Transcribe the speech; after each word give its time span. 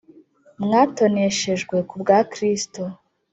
mwatoneshejwe 0.63 1.77
ku 1.89 1.95
bwa 2.01 2.17
Kristo. 2.31 2.81